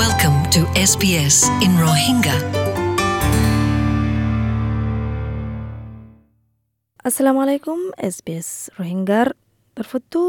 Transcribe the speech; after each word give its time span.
Welcome 0.00 0.38
to 0.54 0.60
SBS 0.82 1.36
in 1.64 1.72
Rohingya. 1.76 2.36
আসসালামু 7.08 7.40
আলাইকুম 7.44 7.78
এছ 8.08 8.16
ৰোহিংগাৰ 8.78 9.26
তৰফতো 9.76 10.20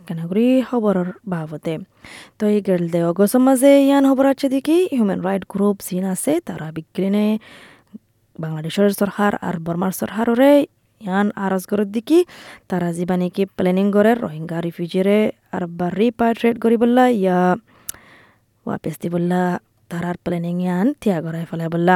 একানাগুৰি 0.00 0.46
খবৰৰ 0.68 1.08
বাবদে 1.32 1.74
তো 2.38 2.44
এই 2.52 2.60
গেলদে 2.68 3.00
অগস্টৰ 3.10 3.42
মাজে 3.46 3.72
ইয়ান 3.88 4.04
খবৰ 4.10 4.26
আছে 4.32 4.46
দেখি 4.54 4.78
হিউম্যান 4.94 5.20
রাইট 5.26 5.44
গ্রুপ 5.52 5.76
চীন 5.88 6.04
আছে 6.14 6.32
তারা 6.48 6.66
বিজ্ঞানে 6.76 7.26
বাংলাদেশের 8.36 8.86
সরকার 9.00 9.32
আর 9.48 9.56
বর্মার 9.66 9.92
সরকাররে 10.00 10.52
ইয়ান 11.00 11.26
আরজ 11.44 11.62
করে 11.70 11.84
দেখি 11.96 12.20
তারা 12.70 12.88
যিবা 12.96 13.16
নেকি 13.20 13.42
প্লেনিং 13.56 13.86
করে 13.96 14.12
রোহিঙ্গা 14.24 14.58
রিফিউজিরে 14.60 15.18
আর 15.54 15.62
বা 15.78 15.88
রিপাট্রেট 16.00 16.56
করিবল্লা 16.64 17.06
ইয়া 17.22 17.40
ওয়াপেস 18.66 18.94
দিবল্লা 19.02 19.42
তারার 19.90 20.16
প্লেনিং 20.24 20.56
ইয়ান 20.62 20.86
থিয়া 21.00 21.18
করাই 21.24 21.44
ফেলে 21.50 21.66
বললা 21.74 21.94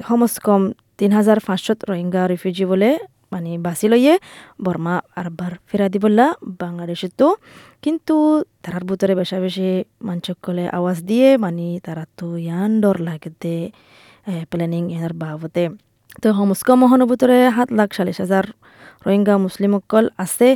কমস 0.00 0.34
কম 0.46 0.62
তিন 0.98 1.10
হাজার 1.12 1.38
পাঁচশত 1.46 1.78
রোহিঙ্গা 1.90 2.22
রিফিউজি 2.26 2.64
বলে 2.64 2.90
মানে 3.32 3.50
বাঁচি 3.58 3.86
লইয়ে 3.92 4.14
বর্মা 4.64 4.94
আরবার 5.16 5.52
ফেরা 5.68 5.86
দিবল্লা 5.88 6.26
বাংলাদেশে 6.62 7.08
তো 7.20 7.28
কিন্তু 7.82 8.14
তারার 8.62 8.84
ভিতরে 8.88 9.14
বেশা 9.14 9.38
বেশি 9.40 9.68
মানসকলে 10.02 10.64
আওয়াজ 10.78 10.98
দিয়ে 11.10 11.28
মানে 11.36 11.66
তারা 11.84 12.04
তো 12.18 12.26
ইয়ান 12.38 12.70
ডর 12.82 12.96
লাগে 13.00 13.30
দে 13.42 13.56
প্লেনিং 14.50 14.82
এনার 14.92 15.14
বাবদে 15.20 15.64
তো 16.22 16.28
সমস্ক 16.38 16.68
মহনৰ 16.82 17.06
সাত 17.56 17.68
লাখ 17.78 17.88
চল্লিশ 17.96 18.18
হাজাৰ 18.22 18.46
রোহিঙ্গা 19.04 19.34
মুসলিমসকল 19.46 20.04
আছে। 20.24 20.48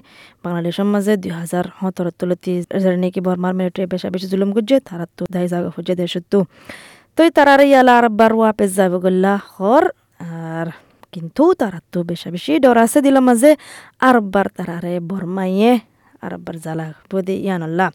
বাংলাদেশের 0.44 0.86
মাঝে 0.94 1.12
দুই 1.22 1.32
হাজার 1.40 1.64
সতেরো 1.78 2.10
তলতি 2.18 2.52
যারা 2.82 2.98
নাকি 3.04 3.20
বর্মার 3.26 3.52
মিলিটারি 3.58 3.86
বেশা 3.92 4.08
বেশি 4.14 4.26
জুলুম 4.32 4.50
করছে 4.56 4.76
তারা 4.88 5.06
তো 5.16 5.22
দায় 5.34 5.46
জাগা 5.52 5.70
খুঁজে 5.74 5.94
দেশের 6.00 6.24
তো 6.32 6.38
তো 7.18 7.20
তারার 7.36 7.60
ইয়ালা 7.70 7.92
আরবার 8.00 8.32
ওয়াপেস 8.38 8.70
যাব 8.78 8.92
গল্লা 9.04 9.34
হর 9.54 9.84
আর 10.50 10.68
কিন্তু 11.12 11.42
তারা 11.60 11.80
তো 11.92 11.98
বেশা 12.10 12.28
বেশি 12.34 12.52
ডর 12.64 12.76
আছে 12.84 12.98
দিলাম 13.06 13.24
মাঝে 13.28 13.50
আরবার 14.08 14.46
তারারে 14.56 14.94
বর্মাইয়ে 15.10 15.72
আরবার 16.22 16.54
জ্বালা 16.64 16.86
বদি 17.10 17.36
ইয়ানল্লা 17.46 17.86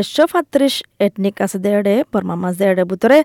একশো 0.00 0.24
সাত্রিশ 0.32 0.74
এটনিক 1.06 1.36
আছে 1.44 1.58
দেড়ে 1.64 1.94
বর্মার 2.12 2.38
মাঝে 2.44 2.64
এড়ে 2.70 2.84
বুতরে 2.90 3.18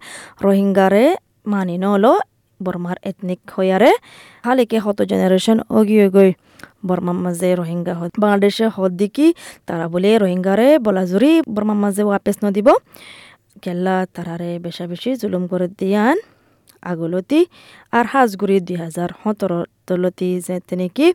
রোহিঙ্গারে 0.44 1.06
মানি 1.46 1.76
নলো 1.84 2.14
বর্মার 2.64 2.98
এথনিক 3.04 3.40
হয়ারে 3.52 3.92
হালিকে 4.44 4.78
হত 4.80 5.00
জেনারেশন 5.04 5.58
অগিয়ে 5.72 6.08
গই 6.10 6.32
বর্মার 6.88 7.18
মাঝে 7.24 7.50
রোহিঙ্গা 7.56 7.94
হত 8.00 8.12
বাংলাদেশে 8.20 8.66
হত 8.76 8.92
দিকি 8.94 9.28
তারা 9.68 9.86
বলে 9.88 10.10
রোহিঙ্গারে 10.16 10.68
বলাজুরি 10.80 11.34
বর্মার 11.48 11.80
মাঝে 11.84 12.04
ওয়াপেস 12.04 12.38
নদিব 12.44 12.68
কেল্লা 13.64 13.96
তারারে 14.16 14.52
বেশা 14.60 14.86
বেশি 14.92 15.10
জুলুম 15.22 15.44
করে 15.52 15.68
দিয়ান 15.80 16.18
আগলতি 16.84 17.40
আর 17.94 18.06
হাজগুড়ি 18.06 18.58
দুই 18.60 18.78
হাজার 18.84 19.10
সতেরো 19.22 19.60
তলতি 19.88 20.30
যে 20.42 20.56
তেনেকি 20.68 21.08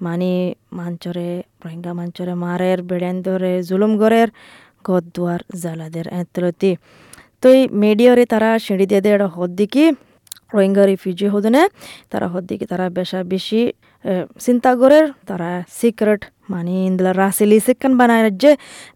মানে 0.00 0.30
মাঞ্চরে 0.72 1.28
রোহিঙ্গা 1.62 1.92
মাঞ্চরে 1.92 2.34
মারের 2.44 2.78
বেড়েন 2.82 3.16
ধরে 3.22 3.52
জুলুম 3.62 3.92
গড়ের 3.96 4.28
গদ 4.84 5.04
দুয়ার 5.14 5.40
জালাদের 5.62 6.06
এতলতি 6.14 6.72
তো 7.40 7.46
এই 7.50 7.60
মিডিয়ারে 7.74 8.24
তারা 8.24 8.50
সিঁড়ি 8.58 8.84
দিয়ে 8.90 9.02
দেড় 9.06 9.26
হদ 9.26 9.50
দিকি 9.56 9.84
রোহিঙ্গা 10.50 10.84
রিফিউজি 10.90 11.26
হদনে, 11.34 11.62
তারা 12.10 12.26
হদ্দিকে 12.32 12.64
তারা 12.72 12.86
বেশা 12.98 13.18
বেশি 13.32 13.60
চিন্তা 14.44 14.70
করে 14.80 15.00
তারা 15.28 15.50
সিক্রেট 15.80 16.22
মানে 16.52 16.74
ইন্দলা 16.88 17.12
রাসিলি 17.22 17.58
সিকান 17.66 17.92
বানায় 18.00 18.22
যে 18.42 18.52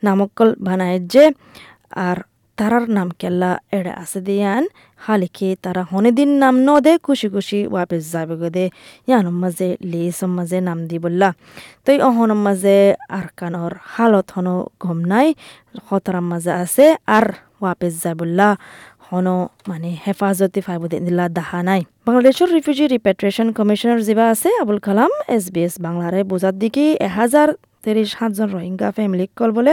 নামকল 0.06 0.48
বানায় 0.66 0.98
যে 1.12 1.24
আর 2.06 2.18
তারার 2.58 2.86
নাম 2.96 3.08
কেল্লা 3.20 3.50
এড়ে 3.78 3.92
আছে 4.02 4.20
দিয়ান, 4.26 4.64
হালিকে 5.04 5.48
তারা 5.64 5.82
হনে 5.90 6.10
দিন 6.18 6.30
নাম 6.42 6.54
ন 6.66 6.68
দে 6.84 6.92
খুশি 7.06 7.28
খুশি 7.34 7.58
ওয়াপেস 7.72 8.02
যাবে 8.12 8.34
গো 8.40 8.48
দে 8.56 8.64
ইয়ানোর 9.08 9.36
মাঝে, 9.42 9.68
লিসম 9.90 10.30
মাঝে 10.38 10.58
নাম 10.68 10.78
দি 10.88 10.96
বললা। 11.04 11.28
তো 11.84 11.88
এই 11.94 11.98
অহনের 12.08 12.40
মাঝে 12.46 12.76
আর 13.18 13.26
কানর 13.38 13.72
হালত 13.92 14.26
হনো 14.34 14.54
গম 14.82 14.98
নাই 15.12 15.28
হতরার 15.88 16.24
মাঝে 16.30 16.52
আছে 16.62 16.84
আর 17.16 17.26
ওয়াপেস 17.60 17.94
যায় 18.02 18.16
বললা 18.20 18.48
হনো 19.10 19.36
মানে 19.70 19.88
হেফাজতি 20.04 20.60
ফাইব 20.66 20.82
দিলা 21.06 21.24
দেখা 21.38 21.60
নাই। 21.68 21.80
বাংলাদেশের 22.06 22.48
রিফিউজি 22.56 22.84
রিপেট্রেশন 22.94 23.46
কমিশনার 23.58 24.00
যিবা 24.06 24.24
আছে, 24.32 24.48
Abul 24.62 24.78
Kalam 24.86 25.12
S 25.36 25.44
B 25.54 25.60
S 25.66 25.74
বাংলারে 25.86 26.20
বোঝার 26.30 26.54
দিকে 26.62 26.84
এহাজার 27.08 27.48
তিরিশ 27.84 28.08
সাতজন 28.16 28.48
রোহিঙ্গা 28.56 28.88
ফ্যামিলি 28.96 29.26
কল 29.38 29.50
বলে 29.58 29.72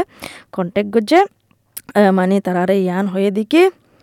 কন্টেক্ট 0.56 0.90
করছে 0.96 1.20
মানে 2.18 2.36
তারারে 2.46 2.76
ইয়ান 2.86 3.06
হয়ে 3.14 3.30
দিকে 3.38 3.62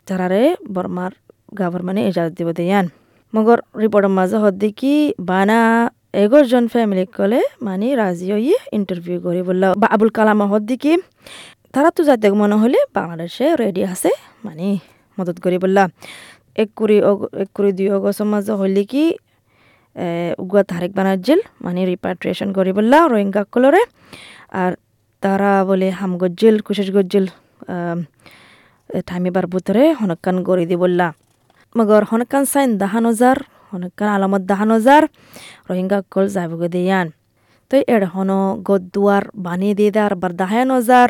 তারারে 0.09 0.43
বর্মার 0.75 1.12
গভর্নমেন্টে 1.59 2.03
এজাজত 2.09 2.32
দিব 2.38 2.49
দে 2.59 2.64
ইয়ান। 2.70 2.87
মগর 3.32 3.59
রিপোর্টের 3.82 4.12
মাঝে 4.19 4.37
হদ 4.43 4.54
দেখি 4.64 4.94
বানা 5.31 5.60
এগারোজন 6.22 6.64
ফ্যামিলি 6.72 7.04
কলে 7.16 7.41
মানে 7.66 7.87
রাজি 8.00 8.26
হয়ে 8.34 8.56
ইন্টারভিউ 8.78 9.16
করে 9.26 9.41
বললা 9.49 9.69
বা 9.81 9.87
আবুল 9.94 10.10
কালাম 10.16 10.41
হদ 10.53 10.62
দিকে 10.70 10.93
তারা 11.75 11.91
তো 11.97 12.00
যাতে 12.09 12.26
মনে 12.43 12.56
হলে 12.62 12.78
বাংলাদেশে 12.97 13.47
রেডি 13.62 13.82
আছে 13.93 14.10
মানে 14.47 14.66
মদত 15.18 15.36
করি 15.44 15.56
বললা 15.64 15.82
এক 16.62 16.68
কুড়ি 16.78 16.96
এক 17.42 17.48
কুড়ি 17.56 17.70
দুই 17.78 17.88
অগস্টের 17.96 18.28
মাঝে 18.32 18.52
হইলে 18.60 18.82
কি 18.90 19.04
উগুয়া 20.42 20.62
তারেক 20.70 20.92
বানাজ্জিল 20.98 21.40
মানে 21.64 21.80
রিপাট্রিয়েশন 21.92 22.48
করি 22.56 22.70
বললা 22.78 22.98
রোহিঙ্গা 23.12 23.42
কলরে 23.52 23.82
আর 24.62 24.72
তারা 25.22 25.52
বলে 25.68 25.88
হাম 25.98 26.12
গজ্জিল 26.22 26.56
কুশেষ 26.66 26.88
গজ্জিল 26.96 27.26
ঠামিবার 29.08 29.46
ভিতরে 29.52 29.82
হনকান 30.00 30.36
গড়ি 30.48 30.64
দি 30.70 30.76
বললা 30.82 31.06
মগর 31.74 32.02
হনকান 32.10 32.44
সাইন 32.52 32.70
দাহান 32.82 33.04
হাজার 33.10 33.36
হনকান 33.70 34.08
আলামত 34.16 34.42
দাহান 34.50 34.70
হাজার 34.76 35.02
রোহিঙ্গা 35.68 35.98
কল 36.12 36.26
যাবগে 36.34 36.68
দিয়ান। 36.74 37.06
বানিয়ে 39.44 39.74
দিয়ে 39.74 39.90
দেয় 39.94 40.04
আর 40.08 40.14
বার 40.22 40.32
দাহান 40.32 40.68
হাজার 40.70 41.08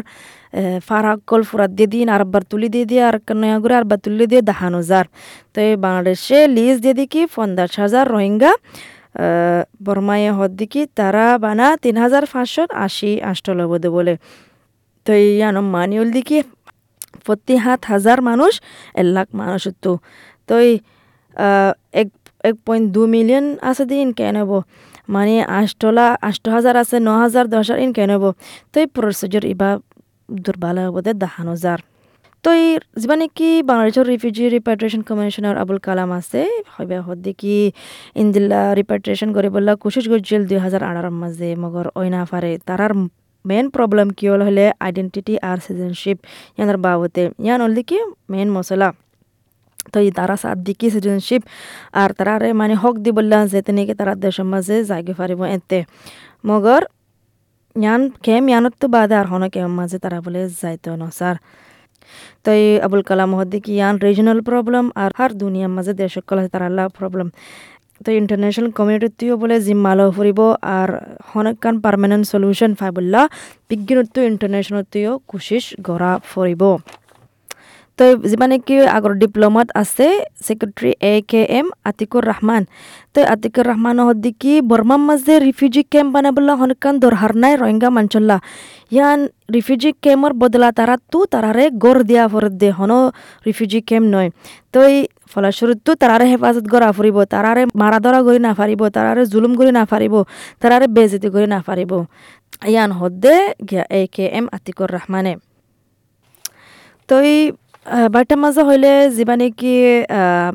ফারাক 0.89 1.19
কল 1.27 1.43
ফুরাত 1.43 1.71
দিয়ে 1.79 1.91
দিন 1.95 2.09
আর 2.15 2.23
বার 2.25 2.43
তুলি 2.51 2.69
দিয়ে 2.75 2.87
দিয়ে 2.91 3.03
আর 3.09 3.17
নয়া 3.35 3.59
করে 3.63 3.75
আর 3.81 3.85
বার 3.91 4.01
তুলি 4.05 4.27
দিয়ে 4.33 4.43
দাহান 4.43 4.73
হাজার 4.75 5.05
তো 5.55 5.59
এই 5.61 5.75
বাংলাদেশে 5.77 6.39
লিজ 6.57 6.77
দিয়ে 6.85 6.97
দেখি 7.01 7.23
পঞ্চাশ 7.35 7.73
হাজার 7.81 8.05
রোহিঙ্গা 8.07 8.53
বর্মায়ে 9.85 10.31
হদ 10.31 10.53
দিকি 10.61 10.83
তারা 10.97 11.25
বানা 11.39 11.67
তিন 11.83 11.97
হাজার 11.97 12.25
পাঁচশো 12.33 12.63
আশি 12.87 13.11
আষ্টলবদে 13.23 13.89
বলে 13.89 14.15
তো 15.07 15.13
ইয়ানো 15.21 15.63
মানিউল 15.75 16.09
দিকি 16.11 16.39
প্রতি 17.25 17.55
সাত 17.57 17.81
হাজার 17.85 18.19
মানুষ 18.21 18.53
এক 18.95 19.07
লাখ 19.17 19.29
মানুষ 19.33 19.63
তো 19.85 19.93
তো 20.49 20.55
এক 21.95 22.09
এক 22.45 22.55
পয়েন্ট 22.67 22.87
দু 22.95 23.03
মিলিয়ন 23.07 23.47
আছে 23.63 23.85
দিন 23.91 24.09
কেন 24.13 24.37
মানে 25.15 25.35
আষ্টলা 25.61 26.07
আষ্ট 26.29 26.45
হাজার 26.57 26.75
আছে 26.83 26.97
ন 27.09 27.11
হাজার 27.23 27.45
দশ 27.55 27.59
হাজার 27.61 27.79
ইন 27.85 27.91
কেন 27.99 28.11
তো 28.73 28.77
এই 28.83 28.87
ইবা 29.55 29.71
দুর্বল 30.45 30.77
হব 30.87 30.97
দে, 31.07 31.13
দাহান 31.23 31.49
হাজার। 31.55 31.79
তো 32.45 32.49
এই 32.63 32.67
যিবা 33.01 33.17
নেকি 33.23 33.51
বাংলাদেশের 33.71 34.07
refugee 34.13 34.45
repatriation 34.57 35.01
commissioner 35.09 35.57
Abul 35.63 35.79
Kalam 35.87 36.11
আছে 36.19 36.43
হদ্দি 37.09 37.33
কি 37.41 37.57
ইন্দিল্লা 38.23 38.61
রিপাট্রেশন 38.81 39.29
বললা 39.57 39.73
কোশিশ 39.83 40.05
করছিল 40.13 40.41
দুই 40.51 40.59
হাজার 40.65 40.83
আঠারোর 40.91 41.17
মাঝে, 41.23 41.49
মগর 41.63 41.87
ওইনা 42.01 42.21
ফারে। 42.31 42.53
তারার 42.69 42.93
মেইন 43.45 43.67
প্রবলেম 43.77 44.09
কি 44.19 44.25
হল 44.33 44.41
হলে 44.49 44.65
আইডেন্টিটি 44.87 45.35
আর 45.49 45.59
সিটিজেনশিপ 45.67 46.19
ইয়ানোর 46.57 46.79
বাবতে। 46.85 47.23
ইয়ান 47.47 47.61
হল 47.65 47.73
কি 47.91 47.99
মেইন 48.33 48.49
মশলা। 48.57 48.89
তো 49.93 49.97
এই 50.01 50.11
তারা 50.19 50.35
সাত 50.37 50.59
দিকে 50.67 50.87
সিটিজেনশিপ 50.91 51.43
আর 51.93 52.11
তারারে 52.19 52.49
মানে 52.61 52.75
হক 52.83 52.95
দি 53.05 53.11
বললা 53.19 53.39
যে 53.53 53.61
তেনেকে 53.67 53.95
তারা 54.01 54.13
দেশের 54.17 54.47
মাঝে 54.53 54.77
যাইগে 54.91 55.15
পারিব 55.21 55.41
এতে 55.57 55.79
মগর 56.47 56.83
ইয়ান 57.77 58.03
কেম 58.23 58.43
ইয়ানত 58.49 58.75
তো 58.81 58.87
বাদে 58.95 59.15
আর 59.21 59.27
হন 59.33 59.43
কেম 59.49 59.71
মাঝে 59.81 59.97
তারা 59.99 60.19
বলে 60.21 60.41
যাইতো 60.61 60.91
ন 60.97 61.03
স্যার 61.11 61.37
তো 62.45 62.49
এই 62.59 62.67
আবুল 62.79 63.03
কালাম 63.03 63.31
হদ্দি 63.35 63.59
কি 63.65 63.73
ইয়ান 63.73 63.95
রিজনাল 63.99 64.41
প্রবলেম 64.41 64.85
আর 64.95 65.11
হার 65.17 65.31
দুনিয়ার 65.35 65.73
মাঝে 65.77 65.93
দেশ 65.95 66.11
সকল 66.17 66.37
তার 66.47 66.63
প্রবলেম 66.91 67.29
তো 68.01 68.11
ইন্টারন্যাশনাল 68.13 68.71
কমিউনিটিও 68.71 69.35
বলে 69.37 69.57
জিম্মালো 69.61 70.07
ফুরিব 70.11 70.41
আর 70.73 70.91
হনকান 71.29 71.75
পার্মানেন্ট 71.85 72.25
সলিউশন 72.27 72.71
ফাইবুল্লা 72.75 73.23
বিজ্ঞানতো 73.71 74.19
ইন্টারন্যাশনালতেও 74.23 75.13
কোশিশ 75.29 75.65
গড়া 75.83 76.13
ফুরিব 76.31 76.63
তো 78.03 78.09
যিমানে 78.31 78.57
কি 78.67 78.77
আগৰ 78.97 79.13
ডিপ্ল'মাত 79.23 79.69
আছে 79.83 80.07
secretary 80.47 80.91
A 81.11 81.15
K 81.31 81.41
M 81.59 81.67
Atiqur 81.91 82.23
Rahman. 82.31 82.63
তো 83.15 83.21
আতিকুৰ 83.35 83.65
রহমান 83.71 83.97
হদ্দিকি 84.09 84.53
বর্মার 84.71 85.01
মাঝে 85.09 85.35
রিফিউজি 85.47 85.83
ক্যাম্প 85.93 86.11
বানাবলা 86.15 86.55
হনকান 86.61 86.95
দরহার 87.03 87.33
নাই 87.43 87.55
রোহিঙ্গা 87.63 87.89
মাঞ্চল্লা 87.97 88.37
ইয়ান 88.95 89.21
রিফিউজি 89.55 89.91
ক্যাম্পর 90.05 90.33
বদলা 90.43 90.69
তারা 90.79 90.95
তো 91.13 91.19
তারারে 91.33 91.65
গড় 91.85 92.01
দিয়া 92.09 92.25
ফরত 92.33 92.55
দে, 92.63 92.69
হন 92.79 92.93
রিফিউজি 93.47 93.79
কেম্প 93.89 94.07
নয়। 94.15 94.29
তো 94.73 94.79
এই 94.91 94.97
ফলস্বরূপতো 95.33 95.91
তারারে 96.03 96.25
হেফাজত 96.33 96.67
ফুরিব 96.97 97.19
তারারে 97.33 97.63
মারা 97.81 97.99
ধরা 98.05 98.21
কৰি 98.27 98.39
নাফারিব 98.47 98.83
তারারে 98.97 99.23
জুলুম 99.33 99.53
কৰি 99.59 99.71
নাফারিব 99.79 100.15
তারারে 100.63 100.87
বেজতি 100.97 101.29
কৰি 101.35 101.47
নাফারিব 101.55 101.93
ইয়ান 102.73 102.91
হদ্দে 103.01 103.35
এ 103.99 104.03
কে 104.15 104.25
এম 104.39 104.47
আতিকুর 104.57 104.89
রহমানে 104.97 105.33
তো 107.09 107.17
বার্তার 107.87 108.39
মাঝে 108.45 108.63
হইলে 108.69 108.91
যিবা 109.17 109.35
নাকি 109.41 109.75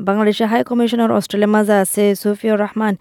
বাংলাদেশের 0.07 0.47
হাই 0.51 0.61
কমিশনার 0.69 1.11
অস্ট্রেলিয়ার 1.17 1.53
মাঝে 1.57 1.75
আছে 1.83 2.03
সুফিউর 2.21 2.57
রহমান 2.65 2.93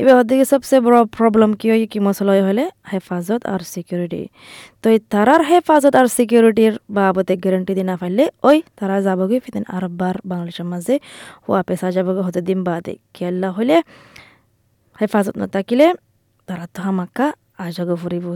এবার 0.00 0.14
দিকে 0.30 0.44
সবচেয়ে 0.52 0.80
বড় 0.86 0.96
প্রবলেম 1.16 1.50
কি 1.60 1.66
হয়, 1.70 1.82
কি 1.92 1.98
মশলা 2.06 2.32
হলে 2.48 2.64
হেফাজত 2.92 3.42
আর 3.52 3.60
সিকিউরিটি 3.72 4.22
তো 4.82 4.86
এই 4.94 4.98
তারার 5.12 5.42
হেফাজত 5.50 5.94
আর 6.00 6.06
সিকিউরিটির 6.16 6.74
বাবদে 6.96 7.34
গ্যারান্টি 7.42 7.72
দিয়ে 7.76 7.88
না 7.90 7.96
পারলে 8.00 8.24
ওই 8.48 8.58
তারা 8.78 8.96
যাবগে 9.06 9.36
ফিতেন 9.44 9.64
আরববার 9.76 10.14
বাংলাদেশের 10.30 10.66
মাঝে 10.72 10.94
হওয়া 11.44 11.60
পেশা 11.68 11.88
যাবগে 11.96 12.22
হতে 12.26 12.40
বাদে। 12.68 12.94
খেয়াল্লা 13.14 13.48
হলে 13.56 13.76
হেফাজত 14.96 15.34
না 15.40 15.46
থাকিলে 15.56 15.86
তারা 16.48 16.64
তো 16.74 16.78
হামাক্কা 16.86 17.26
আজাগো 17.64 17.94
ফুরিব 18.02 18.26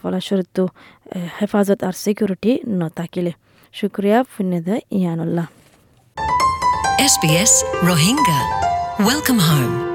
ফলাস্বরূপ 0.00 0.58
হেফাজত 1.38 1.78
আর 1.88 1.94
সিকিউরিটি 2.04 2.52
নথাকিলে 2.80 3.32
শুক্রিয়া 3.78 4.18
ফুন্নেদা 4.32 4.76
ইয়ানুল্লাহ 4.98 5.46
SBS 7.12 7.52
Rohingya. 7.88 8.40
Welcome 9.08 9.40
home. 9.48 9.91